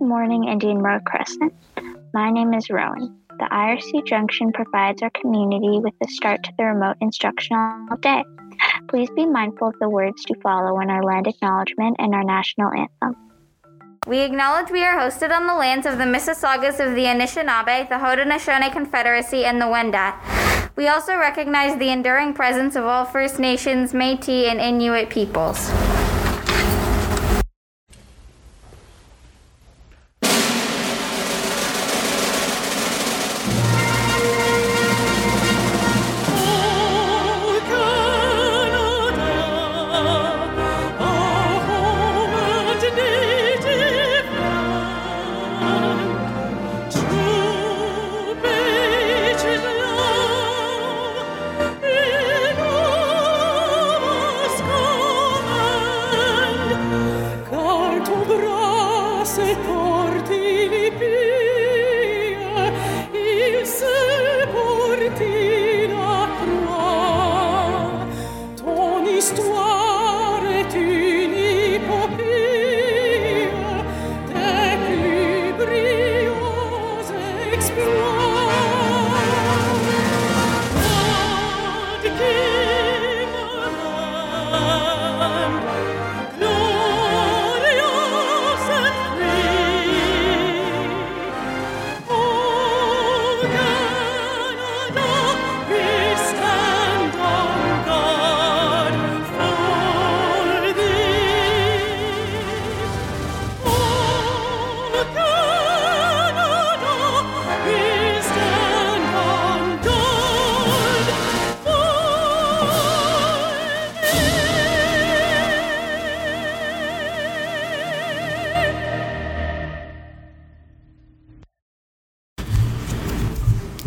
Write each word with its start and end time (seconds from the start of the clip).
morning 0.00 0.44
Indian 0.44 0.78
Road 0.78 1.04
Crescent. 1.04 1.52
My 2.14 2.30
name 2.30 2.54
is 2.54 2.70
Rowan. 2.70 3.16
The 3.30 3.48
IRC 3.50 4.06
Junction 4.06 4.52
provides 4.52 5.02
our 5.02 5.10
community 5.10 5.80
with 5.80 5.92
the 6.00 6.06
start 6.06 6.44
to 6.44 6.52
the 6.56 6.66
remote 6.66 6.96
instructional 7.00 7.96
day. 8.00 8.22
Please 8.86 9.10
be 9.16 9.26
mindful 9.26 9.68
of 9.68 9.74
the 9.80 9.88
words 9.88 10.24
to 10.26 10.34
follow 10.40 10.78
in 10.78 10.88
our 10.88 11.02
land 11.02 11.26
acknowledgement 11.26 11.96
and 11.98 12.14
our 12.14 12.22
national 12.22 12.70
anthem. 12.72 13.16
We 14.06 14.20
acknowledge 14.20 14.70
we 14.70 14.84
are 14.84 14.96
hosted 14.96 15.32
on 15.32 15.48
the 15.48 15.54
lands 15.54 15.84
of 15.84 15.98
the 15.98 16.04
Mississaugas 16.04 16.78
of 16.78 16.94
the 16.94 17.06
Anishinaabe, 17.06 17.88
the 17.88 17.96
Haudenosaunee 17.96 18.72
Confederacy, 18.72 19.44
and 19.44 19.60
the 19.60 19.66
Wendat. 19.66 20.14
We 20.76 20.86
also 20.86 21.16
recognize 21.16 21.76
the 21.78 21.90
enduring 21.90 22.34
presence 22.34 22.76
of 22.76 22.84
all 22.84 23.04
First 23.04 23.40
Nations, 23.40 23.92
Métis, 23.92 24.46
and 24.46 24.60
Inuit 24.60 25.10
peoples. 25.10 25.70
histoire. 69.22 69.71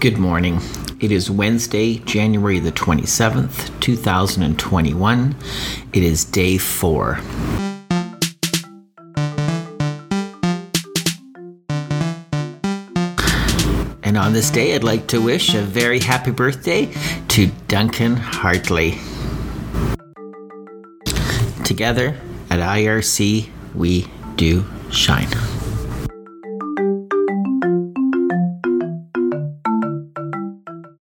Good 0.00 0.16
morning. 0.16 0.60
It 1.00 1.10
is 1.10 1.28
Wednesday, 1.28 1.98
January 1.98 2.60
the 2.60 2.70
27th, 2.70 3.80
2021. 3.80 5.36
It 5.92 6.02
is 6.04 6.24
day 6.24 6.56
four. 6.56 7.18
And 14.04 14.16
on 14.16 14.32
this 14.32 14.50
day, 14.52 14.76
I'd 14.76 14.84
like 14.84 15.08
to 15.08 15.20
wish 15.20 15.52
a 15.54 15.62
very 15.62 15.98
happy 15.98 16.30
birthday 16.30 16.94
to 17.26 17.48
Duncan 17.66 18.14
Hartley. 18.14 19.00
Together 21.64 22.16
at 22.50 22.60
IRC, 22.60 23.48
we 23.74 24.06
do 24.36 24.64
shine. 24.92 25.47